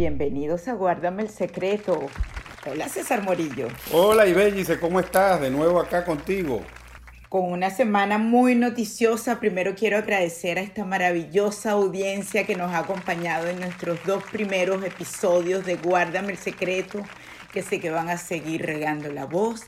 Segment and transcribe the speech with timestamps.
[0.00, 2.00] Bienvenidos a Guárdame el Secreto.
[2.66, 3.68] Hola César Morillo.
[3.92, 5.42] Hola Ibellice, ¿cómo estás?
[5.42, 6.62] De nuevo acá contigo.
[7.28, 12.78] Con una semana muy noticiosa, primero quiero agradecer a esta maravillosa audiencia que nos ha
[12.78, 17.02] acompañado en nuestros dos primeros episodios de Guárdame el Secreto,
[17.52, 19.66] que sé que van a seguir regando la voz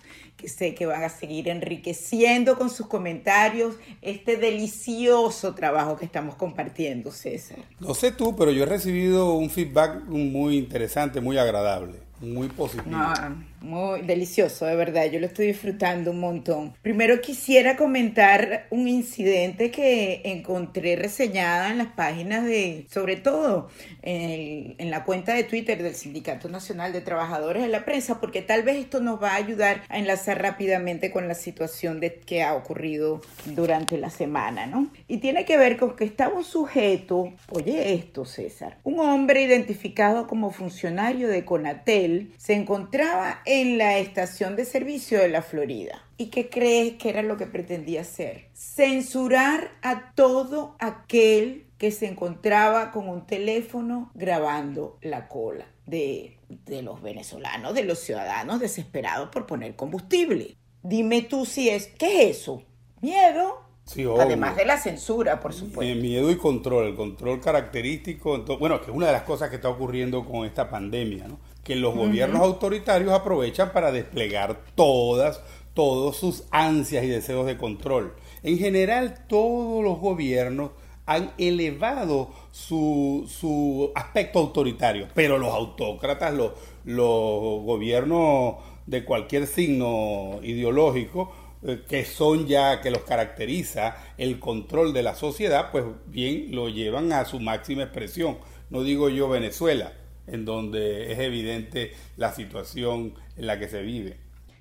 [0.49, 7.11] sé que van a seguir enriqueciendo con sus comentarios este delicioso trabajo que estamos compartiendo,
[7.11, 7.59] César.
[7.81, 12.95] No sé tú, pero yo he recibido un feedback muy interesante, muy agradable, muy positivo.
[12.95, 15.07] Ah, muy delicioso, de verdad.
[15.07, 16.73] Yo lo estoy disfrutando un montón.
[16.83, 23.69] Primero quisiera comentar un incidente que encontré reseñada en las páginas de, sobre todo
[24.03, 28.63] en, la cuenta de Twitter del Sindicato Nacional de Trabajadores de la Prensa, porque tal
[28.63, 32.55] vez esto nos va a ayudar a enlazar rápidamente con la situación de, que ha
[32.55, 34.91] ocurrido durante la semana, ¿no?
[35.09, 40.27] Y tiene que ver con que estaba un sujeto, oye esto, César, un hombre identificado
[40.27, 46.03] como funcionario de Conatel, se encontraba en la estación de servicio de la Florida.
[46.17, 48.49] ¿Y qué crees que era lo que pretendía hacer?
[48.55, 56.83] Censurar a todo aquel que se encontraba con un teléfono grabando la cola de, de
[56.83, 60.57] los venezolanos, de los ciudadanos desesperados por poner combustible.
[60.83, 62.63] Dime tú si es, ¿qué es eso?
[63.01, 63.73] ¿Miedo?
[63.85, 65.83] Sí, Además de la censura, por supuesto.
[65.83, 69.57] Eh, miedo y control, el control característico, bueno, que es una de las cosas que
[69.57, 71.41] está ocurriendo con esta pandemia, ¿no?
[71.65, 75.41] Que los gobiernos autoritarios aprovechan para desplegar todas,
[75.75, 78.15] todos sus ansias y deseos de control.
[78.43, 80.71] En general, todos los gobiernos
[81.07, 86.53] han elevado su, su aspecto autoritario, pero los autócratas, los,
[86.85, 91.33] los gobiernos de cualquier signo ideológico,
[91.65, 96.69] eh, que son ya, que los caracteriza el control de la sociedad, pues bien lo
[96.69, 98.39] llevan a su máxima expresión.
[98.71, 99.93] No digo yo Venezuela,
[100.33, 104.17] en donde es evidente la situación en la que se vive.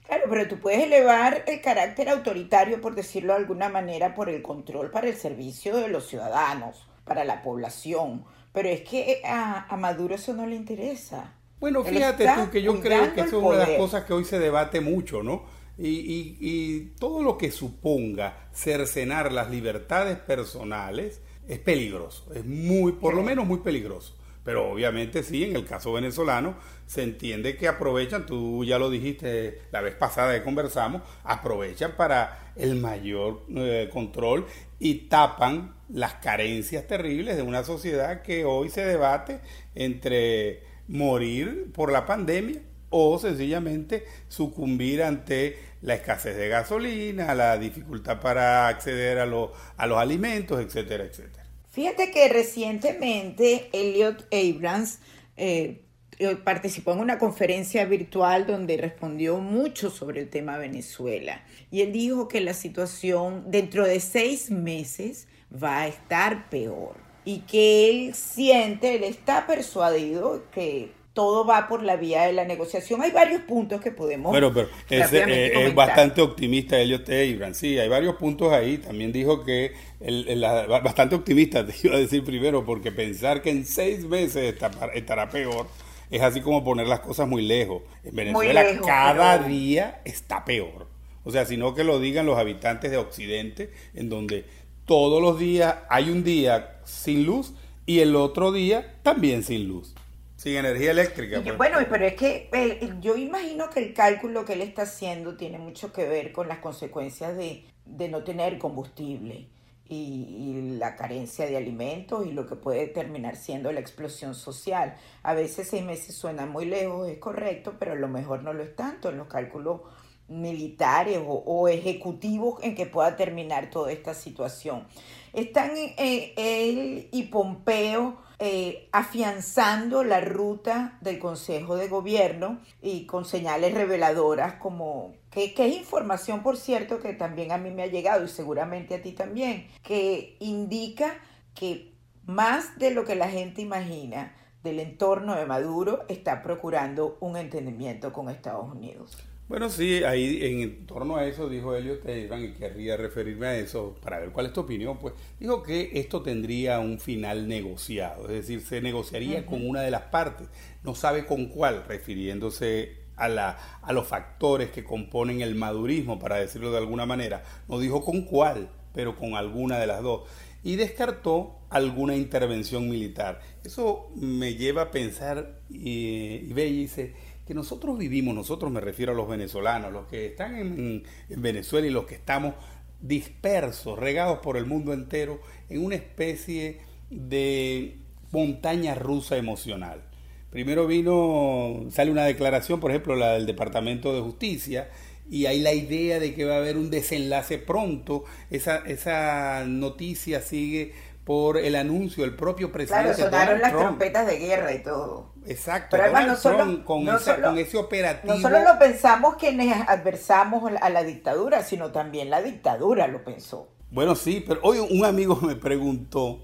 [0.05, 4.41] Claro, pero tú puedes elevar el carácter autoritario, por decirlo de alguna manera, por el
[4.41, 8.25] control para el servicio de los ciudadanos, para la población.
[8.51, 11.33] Pero es que a, Maduro eso no le interesa.
[11.61, 14.25] Bueno, fíjate tú que yo creo que eso es una de las cosas que hoy
[14.25, 15.45] se debate mucho, ¿no?
[15.77, 22.91] Y, y, y todo lo que suponga cercenar las libertades personales es peligroso, es muy,
[22.91, 24.17] por lo menos muy peligroso.
[24.43, 26.55] Pero obviamente sí, en el caso venezolano
[26.87, 32.51] se entiende que aprovechan, tú ya lo dijiste la vez pasada que conversamos, aprovechan para
[32.55, 34.47] el mayor eh, control
[34.79, 39.41] y tapan las carencias terribles de una sociedad que hoy se debate
[39.75, 48.19] entre morir por la pandemia o sencillamente sucumbir ante la escasez de gasolina, la dificultad
[48.19, 51.40] para acceder a, a los alimentos, etcétera, etcétera.
[51.71, 54.99] Fíjate que recientemente Elliot Abrams
[55.37, 55.81] eh,
[56.19, 61.43] eh, participó en una conferencia virtual donde respondió mucho sobre el tema Venezuela.
[61.71, 66.97] Y él dijo que la situación dentro de seis meses va a estar peor.
[67.23, 72.45] Y que él siente, él está persuadido que todo va por la vía de la
[72.45, 73.01] negociación.
[73.01, 74.31] Hay varios puntos que podemos.
[74.31, 77.57] Bueno, pero es, eh, es bastante optimista Elliot Abrams.
[77.57, 78.77] Sí, hay varios puntos ahí.
[78.77, 80.41] También dijo que, el,
[80.83, 84.55] bastante optimista, te iba a decir primero, porque pensar que en seis meses
[84.93, 85.67] estará peor
[86.11, 87.83] es así como poner las cosas muy lejos.
[88.03, 90.87] En Venezuela cada día está peor.
[91.23, 94.45] O sea, sino que lo digan los habitantes de Occidente, en donde
[94.85, 97.53] todos los días hay un día sin luz
[97.85, 99.95] y el otro día también sin luz.
[100.41, 101.39] Sin energía eléctrica.
[101.43, 101.55] Pues.
[101.55, 105.59] bueno, pero es que eh, yo imagino que el cálculo que él está haciendo tiene
[105.59, 107.63] mucho que ver con las consecuencias de,
[108.09, 109.49] no tener combustible
[109.87, 114.97] y, la carencia de alimentos y lo que puede terminar siendo la explosión social.
[115.21, 118.63] A veces seis meses suena muy lejos, es correcto, pero a lo mejor no lo
[118.63, 119.81] es tanto en los cálculos
[120.27, 124.87] militares o, ejecutivos en que pueda terminar toda esta situación.
[125.33, 133.75] Están él y Pompeo eh, afianzando la ruta del Consejo de Gobierno y con señales
[133.75, 138.25] reveladoras como que, que, es información, por cierto, que también a mí me ha llegado
[138.25, 141.19] y seguramente a ti también, que indica
[141.53, 141.93] que
[142.25, 148.11] más de lo que la gente imagina del entorno de Maduro está procurando un entendimiento
[148.11, 149.17] con Estados Unidos.
[149.51, 153.97] Bueno, sí, ahí en torno a eso dijo Elliot Iván y querría referirme a eso
[154.01, 154.97] para ver cuál es tu opinión.
[154.97, 159.91] Pues dijo que esto tendría un final negociado, es decir, se negociaría con una de
[159.91, 160.47] las partes,
[160.83, 166.37] no sabe con cuál, refiriéndose a, la, a los factores que componen el madurismo, para
[166.37, 167.43] decirlo de alguna manera.
[167.67, 170.29] No dijo con cuál, pero con alguna de las dos.
[170.63, 173.41] y descartó alguna intervención militar.
[173.65, 177.13] Eso me lleva a pensar y, y ve y dice
[177.45, 181.87] que nosotros vivimos, nosotros me refiero a los venezolanos, los que están en, en Venezuela
[181.87, 182.53] y los que estamos
[183.01, 185.39] dispersos, regados por el mundo entero,
[185.69, 186.79] en una especie
[187.09, 187.97] de
[188.31, 190.03] montaña rusa emocional.
[190.51, 194.89] Primero vino, sale una declaración, por ejemplo, la del Departamento de Justicia,
[195.29, 198.25] y hay la idea de que va a haber un desenlace pronto.
[198.49, 200.91] Esa, esa noticia sigue
[201.31, 203.13] por el anuncio del propio presidente.
[203.15, 205.31] Claro, sonaron las trompetas de guerra y todo.
[205.45, 208.33] Exacto, Pero además, no solo, con, con, ese operativo.
[208.33, 213.69] No solo lo pensamos quienes adversamos a la dictadura, sino también la dictadura lo pensó.
[213.91, 216.41] Bueno, sí, pero hoy un amigo me preguntó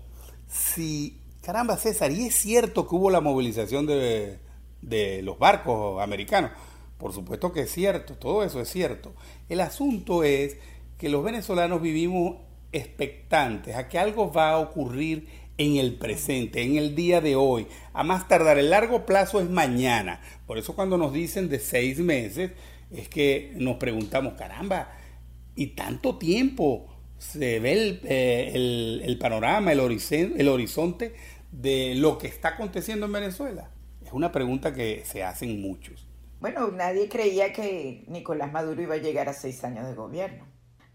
[0.48, 4.40] si, caramba César, ¿y es cierto que hubo la movilización de,
[4.82, 6.52] de los barcos americanos?
[6.98, 9.12] Por supuesto que es cierto, todo eso es cierto.
[9.50, 10.56] El asunto es
[10.98, 15.28] que los venezolanos vivimos expectantes a que algo va a ocurrir
[15.58, 17.68] en el presente, en el día de hoy.
[17.94, 20.22] A más tardar, el largo plazo es mañana.
[20.46, 22.52] Por eso cuando nos dicen de seis meses,
[22.92, 24.92] es que nos preguntamos, caramba,
[25.56, 26.88] ¿y tanto tiempo
[27.18, 31.16] se ve el, eh, panorama, el el horizonte
[31.52, 33.72] de lo que está aconteciendo en Venezuela?
[34.06, 36.08] Es una pregunta que se hacen muchos.
[36.40, 40.46] Bueno, nadie creía que Nicolás Maduro iba a llegar a seis años de gobierno.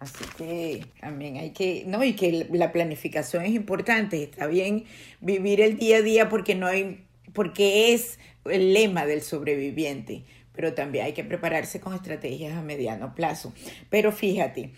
[0.03, 4.21] Así que también hay que, no, y que la planificación es importante.
[4.21, 4.85] Está bien
[5.21, 10.25] vivir el día a día porque no hay, porque es el lema del sobreviviente.
[10.55, 13.53] Pero también hay que prepararse con estrategias a mediano plazo.
[13.91, 14.73] Pero fíjate,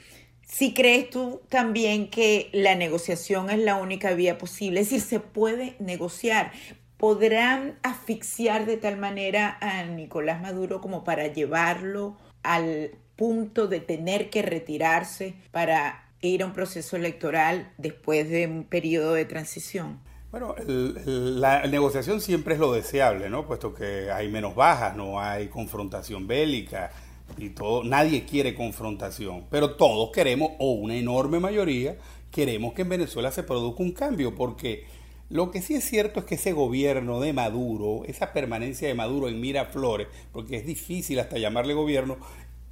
[0.47, 5.21] si crees tú también que la negociación es la única vía posible, es decir, se
[5.21, 6.53] puede negociar,
[6.99, 14.31] podrán asfixiar de tal manera a Nicolás Maduro como para llevarlo al punto de tener
[14.31, 20.01] que retirarse para ir a un proceso electoral después de un periodo de transición?
[20.31, 23.47] Bueno, la negociación siempre es lo deseable, ¿no?
[23.47, 26.91] Puesto que hay menos bajas, no hay confrontación bélica
[27.39, 31.97] y todo, nadie quiere confrontación, pero todos queremos, o una enorme mayoría,
[32.31, 34.85] queremos que en Venezuela se produzca un cambio, porque
[35.31, 39.29] lo que sí es cierto es que ese gobierno de Maduro, esa permanencia de Maduro
[39.29, 42.19] en Miraflores, porque es difícil hasta llamarle gobierno,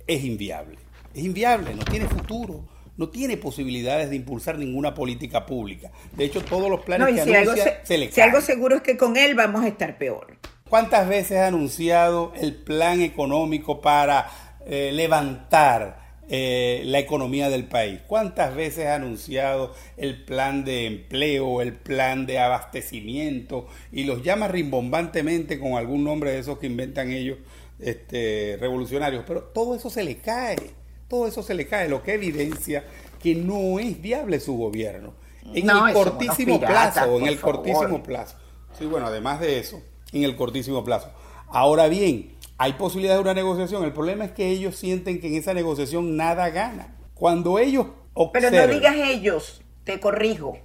[0.07, 0.79] es inviable.
[1.15, 2.65] Es inviable, no tiene futuro,
[2.97, 5.91] no tiene posibilidades de impulsar ninguna política pública.
[6.17, 8.15] De hecho, todos los planes que si anuncia se, le caen.
[8.15, 10.37] Si algo seguro es que con él vamos a estar peor.
[10.69, 14.31] ¿Cuántas veces ha anunciado el plan económico para
[14.65, 16.01] eh, levantar
[16.31, 18.01] eh, la economía del país?
[18.07, 24.49] ¿Cuántas veces ha anunciado el plan de empleo, el plan de abastecimiento y los llama
[24.49, 27.37] rimbombantemente con algún nombre de esos que inventan ellos
[27.83, 30.71] este, revolucionarios, pero todo eso se le cae,
[31.09, 32.85] todo eso se le cae, lo que evidencia
[33.21, 35.15] que no es viable su gobierno.
[35.55, 38.37] En el cortísimo plazo, en el cortísimo plazo.
[38.79, 39.83] Sí, bueno, además de eso,
[40.13, 41.11] en el cortísimo plazo.
[41.49, 43.85] Ahora bien, hay posibilidad de una negociación.
[43.85, 46.97] El problema es que ellos sienten que en esa negociación nada gana.
[47.15, 47.89] Cuando ellos
[48.33, 50.59] Pero no digas ellos, te corrijo.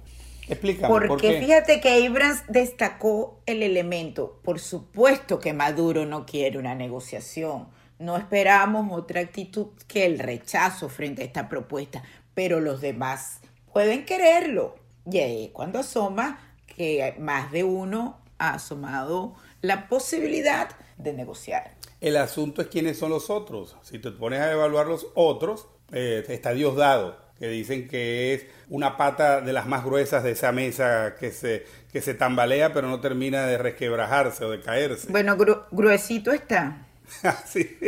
[1.08, 4.40] Porque fíjate que Abrams destacó el elemento.
[4.42, 7.68] Por supuesto que Maduro no quiere una negociación.
[7.98, 12.02] No esperamos otra actitud que el rechazo frente a esta propuesta,
[12.34, 13.40] pero los demás
[13.72, 14.76] pueden quererlo.
[15.10, 21.72] Y ahí cuando asoma que más de uno ha asomado la posibilidad de negociar.
[22.00, 23.76] El asunto es quiénes son los otros.
[23.82, 28.46] Si te pones a evaluar los otros, eh, está Dios dado que dicen que es
[28.68, 32.88] una pata de las más gruesas de esa mesa que se, que se tambalea pero
[32.88, 35.08] no termina de resquebrajarse o de caerse.
[35.10, 35.36] Bueno,
[35.70, 36.86] gruesito está.
[37.46, 37.78] sí,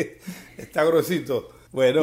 [0.56, 1.50] está gruesito.
[1.72, 2.02] Bueno,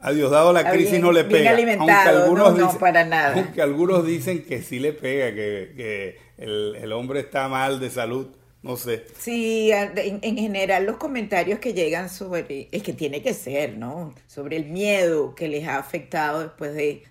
[0.00, 1.52] a Diosdado la crisis no le pega.
[1.78, 3.34] aunque algunos no, dicen, para nada.
[3.34, 7.88] Aunque algunos dicen que sí le pega, que, que el, el hombre está mal de
[7.88, 8.28] salud
[8.62, 9.04] no sé.
[9.18, 14.14] Sí, en, general los comentarios que llegan sobre, es que tiene que ser, ¿no?
[14.26, 17.04] Sobre el miedo que les ha afectado después de,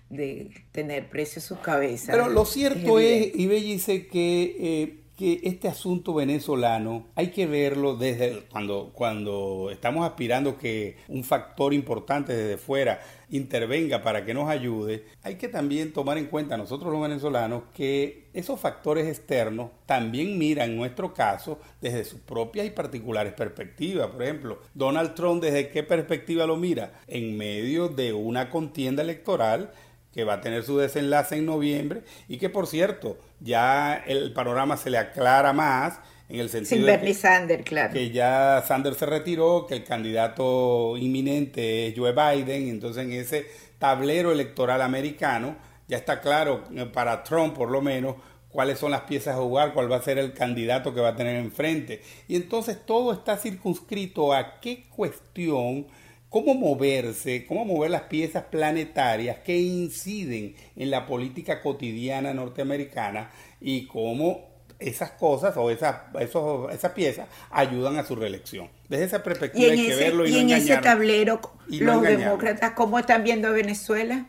[0.72, 2.12] tener precio su cabeza.
[2.12, 7.96] Pero lo cierto es, y dice que, eh, que este asunto venezolano hay que verlo
[7.96, 14.48] desde cuando, cuando estamos aspirando que un factor importante desde fuera intervenga para que nos
[14.48, 20.38] ayude, hay que también tomar en cuenta nosotros los venezolanos que esos factores externos también
[20.38, 24.06] miran nuestro caso desde sus propias y particulares perspectivas.
[24.08, 27.00] Por ejemplo, Donald Trump desde qué perspectiva lo mira?
[27.08, 29.72] En medio de una contienda electoral
[30.12, 34.76] que va a tener su desenlace en noviembre y que por cierto ya el panorama
[34.76, 37.92] se le aclara más en el sentido de que, Sanders, claro.
[37.92, 43.46] que ya Sanders se retiró, que el candidato inminente es Joe Biden, entonces en ese
[43.78, 48.16] tablero electoral americano ya está claro eh, para Trump por lo menos
[48.50, 51.16] cuáles son las piezas a jugar, cuál va a ser el candidato que va a
[51.16, 52.02] tener enfrente.
[52.26, 55.86] Y entonces todo está circunscrito a qué cuestión,
[56.28, 63.30] cómo moverse, cómo mover las piezas planetarias que inciden en la política cotidiana norteamericana
[63.60, 64.46] y cómo
[64.78, 68.68] esas cosas o esas, esos, esas piezas ayudan a su reelección.
[68.88, 73.24] Desde esa perspectiva hay que verlo y, y en ese tablero, los demócratas, ¿cómo están
[73.24, 74.26] viendo a Venezuela?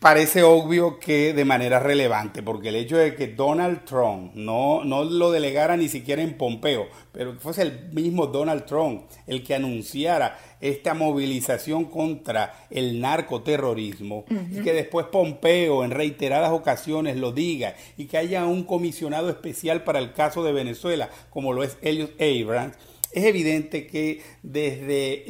[0.00, 5.04] Parece obvio que de manera relevante, porque el hecho de que Donald Trump no, no
[5.04, 9.54] lo delegara ni siquiera en Pompeo, pero que fuese el mismo Donald Trump el que
[9.54, 17.74] anunciara esta movilización contra el narcoterrorismo y que después Pompeo en reiteradas ocasiones lo diga
[17.96, 22.20] y que haya un comisionado especial para el caso de Venezuela, como lo es Elliot
[22.20, 22.76] Abrams,
[23.12, 25.24] es evidente que desde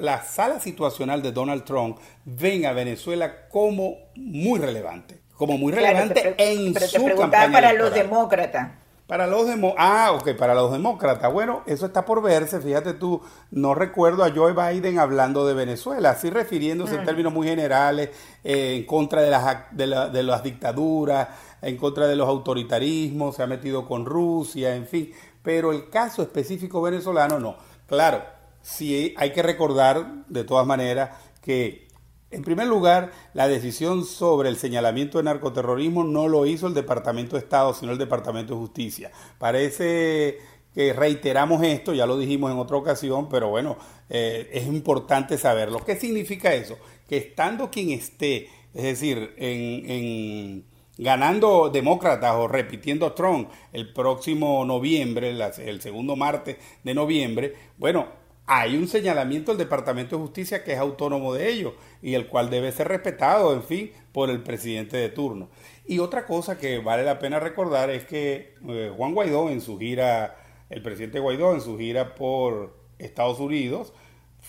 [0.00, 6.34] la, sala situacional de Donald Trump ven a Venezuela como muy relevante, como muy relevante
[6.38, 8.72] en su campaña para los demócratas.
[9.06, 11.30] Para los ah, ok, para los demócratas.
[11.30, 12.60] Bueno, eso está por verse.
[12.62, 17.04] Fíjate tú, no recuerdo a Joe Biden hablando de Venezuela, así refiriéndose en mm.
[17.04, 18.08] términos muy generales
[18.42, 21.28] eh, en contra de las, de, de las dictaduras,
[21.60, 25.12] en contra de los autoritarismos, se ha metido con Rusia, en fin
[25.44, 27.56] pero el caso específico venezolano no.
[27.86, 28.24] Claro,
[28.62, 31.10] sí hay que recordar de todas maneras
[31.42, 31.86] que,
[32.30, 37.36] en primer lugar, la decisión sobre el señalamiento de narcoterrorismo no lo hizo el Departamento
[37.36, 39.12] de Estado, sino el Departamento de Justicia.
[39.38, 40.38] Parece
[40.74, 43.76] que reiteramos esto, ya lo dijimos en otra ocasión, pero bueno,
[44.08, 45.84] eh, es importante saberlo.
[45.84, 46.78] ¿Qué significa eso?
[47.06, 50.64] Que estando quien esté, es decir, en
[50.98, 58.76] ganando demócratas o repitiendo Trump el próximo noviembre, el segundo martes de noviembre, bueno, hay
[58.76, 61.72] un señalamiento del Departamento de Justicia que es autónomo de ellos
[62.02, 65.48] y el cual debe ser respetado, en fin, por el presidente de turno.
[65.86, 69.78] Y otra cosa que vale la pena recordar es que eh, Juan Guaidó en su
[69.78, 70.36] gira,
[70.68, 73.94] el presidente Guaidó en su gira por Estados Unidos,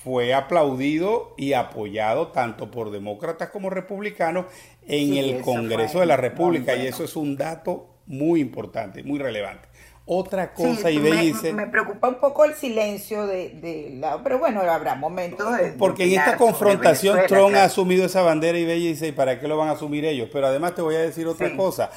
[0.06, 4.46] fue aplaudido y apoyado tanto por demócratas como republicanos
[4.88, 9.68] en el Congreso de la República y eso es un dato muy importante, muy relevante.
[10.06, 11.52] Otra cosa, y me, dice...
[11.54, 14.22] Me preocupa un poco el silencio de, la...
[14.22, 15.72] Pero bueno, habrá momentos de...
[15.72, 19.48] Porque en esta confrontación Trump ha asumido esa bandera y Bella dice, ¿y para qué
[19.48, 20.30] lo van a asumir ellos?
[20.32, 21.90] Pero además te voy a decir otra cosa.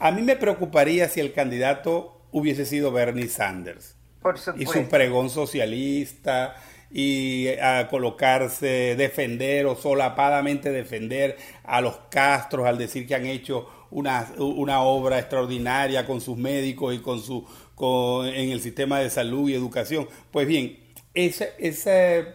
[0.00, 3.94] A mí me preocuparía si el candidato hubiese sido Bernie Sanders.
[4.20, 4.78] Por supuesto.
[4.78, 6.56] Y su pregón socialista
[6.90, 13.68] y a colocarse, defender o solapadamente defender a los Castros al decir que han hecho
[13.90, 17.46] una, una obra extraordinaria con sus médicos y con su
[17.78, 20.08] en el sistema de salud y educación.
[20.30, 20.78] Pues bien,
[21.12, 22.26] ese, ese,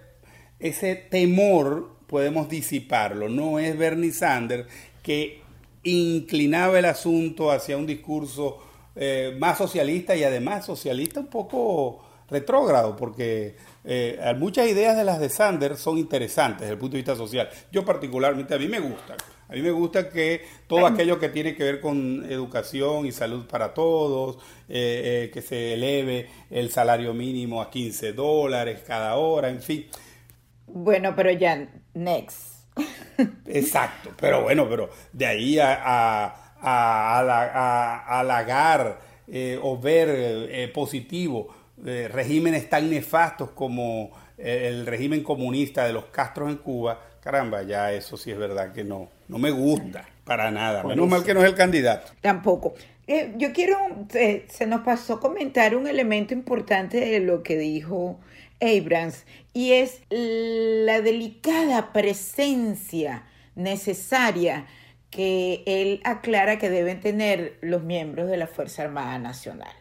[0.60, 3.27] ese temor podemos disiparlo.
[3.29, 4.67] No es Bernie Sanders
[5.01, 5.41] que
[5.84, 8.60] inclinaba el asunto hacia un discurso
[8.96, 15.20] eh, más socialista y además socialista un poco retrógrado, porque eh, muchas ideas de las
[15.20, 17.50] de Sanders son interesantes desde el punto de vista social.
[17.72, 19.16] Yo particularmente, a mí me gusta.
[19.48, 23.46] A mí me gusta que todo aquello que tiene que ver con educación y salud
[23.48, 24.38] para todos,
[24.70, 29.88] eh, eh, que se eleve el salario mínimo a 15 dólares cada hora, en fin.
[30.68, 32.62] Bueno, pero ya, next.
[33.46, 39.02] Exacto, pero bueno, pero de ahí a, a, a, halagar
[39.62, 46.58] o ver positivo regímenes tan nefastos como eh, el régimen comunista de los Castros en
[46.58, 50.84] Cuba, caramba, ya eso sí es verdad que no, no me gusta para nada.
[50.84, 52.12] Menos mal que no es el candidato.
[52.22, 52.74] Tampoco.
[53.08, 53.78] Eh, yo quiero,
[54.14, 58.20] eh, se nos pasó comentar un elemento importante de lo que dijo
[58.62, 63.24] Abrams y es la delicada presencia
[63.56, 64.66] necesaria
[65.10, 69.74] que él aclara que deben tener los miembros de la Fuerza Armada Nacional.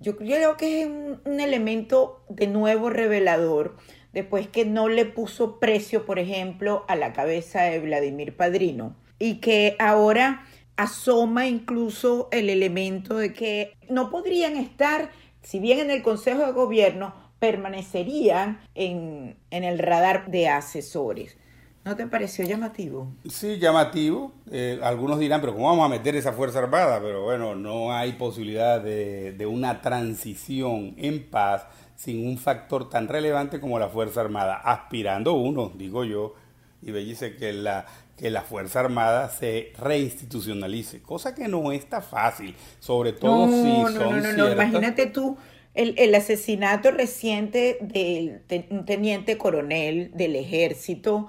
[0.00, 3.76] Yo creo que es un, elemento de nuevo revelador,
[4.12, 9.40] después que no le puso precio, por ejemplo, a la cabeza de Vladimir Padrino, y
[9.40, 15.10] que ahora asoma incluso el elemento de que no podrían estar,
[15.42, 21.36] si bien en el Consejo de Gobierno, permanecerían en, en el radar de asesores.
[21.84, 23.12] ¿No te pareció llamativo?
[23.28, 24.32] Sí, llamativo.
[24.50, 27.00] Eh, algunos dirán, pero ¿cómo vamos a meter esa Fuerza Armada?
[27.00, 31.66] Pero bueno, no hay posibilidad de, de una transición en paz
[31.98, 36.34] sin un factor tan relevante como la Fuerza Armada, aspirando uno, digo yo,
[36.80, 42.54] y dice que la, que la Fuerza Armada se reinstitucionalice, cosa que no está fácil,
[42.78, 45.36] sobre todo si no, son no, no, no, imagínate tú
[45.74, 48.42] el, el, asesinato reciente del
[48.84, 51.28] teniente coronel del ejército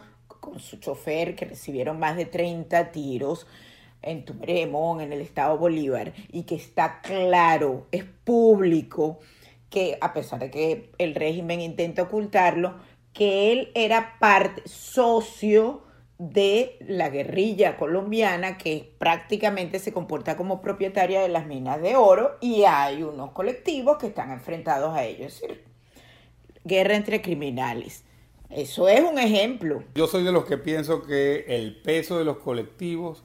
[0.49, 3.47] con su chofer que recibieron más de 30 tiros
[4.01, 9.19] en Tumeremón, en el estado Bolívar, y que está claro, es público,
[9.69, 12.75] que a pesar de que el régimen intenta ocultarlo,
[13.13, 15.83] que él era parte, socio
[16.17, 22.37] de la guerrilla colombiana que prácticamente se comporta como propietaria de las minas de oro
[22.41, 25.63] y hay unos colectivos que están enfrentados a ello, es decir,
[26.65, 28.03] guerra entre criminales.
[28.49, 29.83] Eso es un ejemplo.
[29.95, 33.23] Yo soy de los que pienso que el peso de los colectivos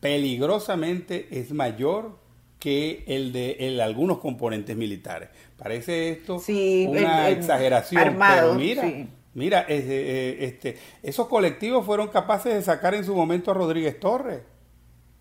[0.00, 2.18] peligrosamente es mayor
[2.58, 5.28] que el de algunos componentes militares.
[5.56, 6.42] Parece esto
[6.88, 13.14] una exageración, pero mira, mira, eh, este, esos colectivos fueron capaces de sacar en su
[13.14, 14.40] momento a Rodríguez Torres.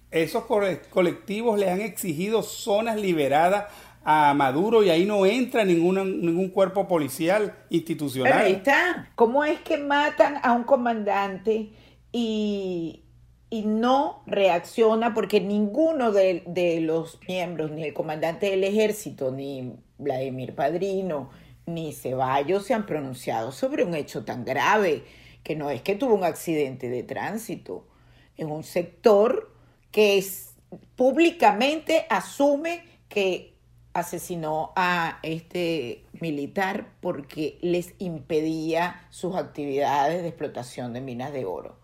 [0.10, 0.44] Esos
[0.90, 3.66] colectivos le han exigido zonas liberadas
[4.04, 8.34] a Maduro y ahí no entra ningún cuerpo policial institucional.
[8.34, 9.10] ahí está.
[9.16, 11.72] ¿Cómo es que matan a un comandante
[12.12, 13.04] y,
[13.54, 20.56] y no reacciona porque ninguno de, los miembros, ni el comandante del ejército, ni Vladimir
[20.56, 21.30] Padrino,
[21.68, 25.04] ni Ceballos se han pronunciado sobre un hecho tan grave,
[25.44, 27.86] que no es que tuvo un accidente de tránsito,
[28.38, 29.54] es un sector
[29.92, 30.56] que es,
[30.96, 33.53] públicamente asume que
[33.94, 41.76] asesinó a este militar porque les impedía sus actividades de explotación de minas de oro.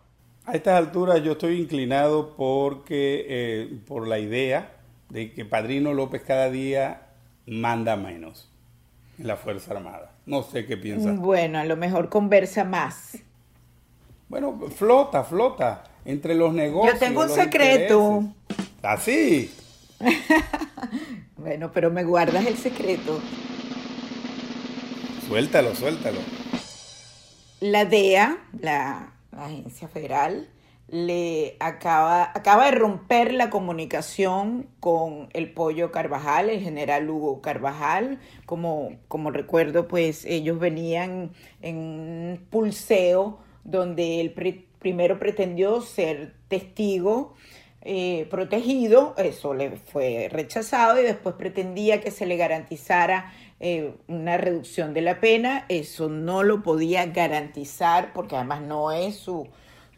[0.46, 4.78] A estas alturas yo estoy inclinado porque eh, por la idea
[5.10, 7.02] de que Padrino López cada día
[7.46, 8.50] manda menos
[9.20, 10.12] en la Fuerza Armada.
[10.26, 11.12] No sé qué piensa.
[11.12, 13.18] Bueno, a lo mejor conversa más.
[14.28, 17.00] Bueno, flota, flota entre los negocios.
[17.00, 18.24] Yo tengo un secreto.
[18.82, 19.52] ¿Así?
[21.42, 23.20] bueno, pero me guardas el secreto.
[25.28, 26.20] Suéltalo, suéltalo.
[27.62, 30.50] La DEA, la agencia federal,
[30.88, 38.20] le acaba, acaba de romper la comunicación con el pollo Carvajal, el general Hugo Carvajal.
[38.46, 47.36] Como, como recuerdo, pues ellos venían en un pulseo donde él primero pretendió ser testigo
[47.82, 54.38] eh, protegido, eso le fue rechazado y después pretendía que se le garantizara eh, una
[54.38, 59.48] reducción de la pena, eso no lo podía garantizar porque además no es su,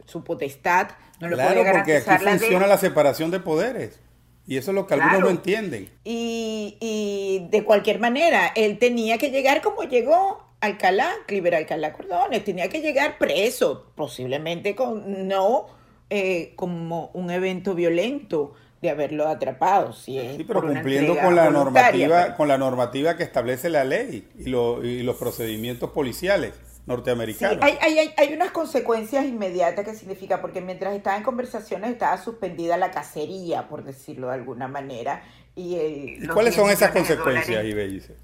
[0.05, 0.89] su potestad,
[1.19, 3.99] no lo claro, porque aquí funciona la separación de poderes.
[4.47, 5.89] Y eso es lo que algunos no entienden.
[6.03, 12.43] Y, y de cualquier manera, él tenía que llegar como llegó Alcalá, Cliver Alcalá Cordones,
[12.43, 15.80] tenía que llegar preso, posiblemente con no
[16.13, 19.93] eh, como un evento violento, de haberlo atrapado.
[19.93, 22.35] sí, pero cumpliendo con la normativa, pues.
[22.35, 26.53] con la normativa que establece la ley y, y los procedimientos policiales
[26.85, 27.63] norteamericanos.
[27.63, 32.17] Sí, hay, hay, hay, unas consecuencias inmediatas que significa, porque mientras estaba en conversaciones estaba
[32.17, 35.23] suspendida la cacería, por decirlo de alguna manera.
[35.55, 38.15] ¿Y, cuáles son esas consecuencias, Ibelice?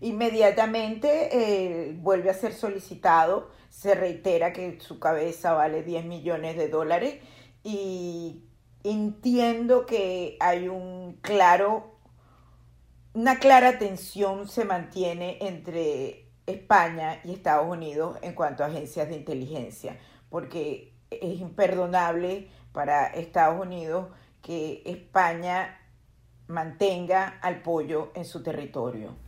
[0.00, 6.68] Inmediatamente eh, vuelve a ser solicitado, se reitera que su cabeza vale 10 millones de
[6.68, 7.22] dólares
[7.64, 8.44] y
[8.84, 11.98] entiendo que hay un claro,
[13.14, 19.16] una clara tensión se mantiene entre España y Estados Unidos en cuanto a agencias de
[19.16, 24.08] inteligencia, porque es imperdonable para Estados Unidos
[24.42, 25.80] que España
[26.48, 29.25] mantenga al pollo en su territorio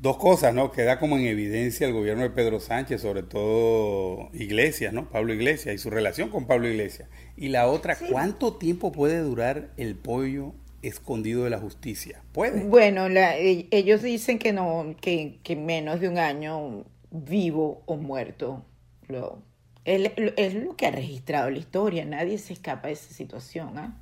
[0.00, 0.72] dos cosas, ¿no?
[0.72, 5.08] Queda como en evidencia el gobierno de Pedro Sánchez, sobre todo Iglesias, ¿no?
[5.10, 7.08] Pablo Iglesias y su relación con Pablo Iglesias.
[7.36, 12.22] Y la otra, ¿cuánto tiempo puede durar el pollo escondido de la justicia?
[12.32, 12.64] ¿Puede?
[12.64, 18.64] Bueno, e, ellos dicen que no, que, menos de un año vivo o muerto.
[19.06, 19.42] Lo,
[19.84, 22.06] es, lo que ha registrado la historia.
[22.06, 23.98] Nadie se escapa de esa situación, ¿ah?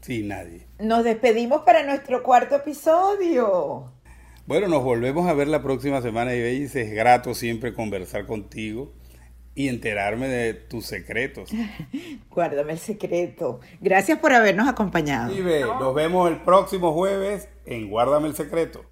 [0.00, 0.66] Sí, nadie.
[0.78, 3.93] Nos despedimos para nuestro cuarto episodio.
[4.46, 8.92] Bueno, nos volvemos a ver la próxima semana y veis, es grato siempre conversar contigo
[9.54, 11.48] y enterarme de tus secretos.
[12.30, 13.60] Guárdame el secreto.
[13.80, 15.34] Gracias por habernos acompañado.
[15.34, 18.84] Y nos vemos el próximo jueves en Guárdame el secreto.